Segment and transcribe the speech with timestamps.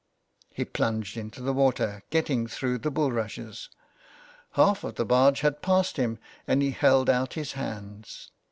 [0.49, 3.69] He plunged into the water, getting through the bulrushes.
[4.53, 8.31] Half of the barge had passed him, and he held out his hands.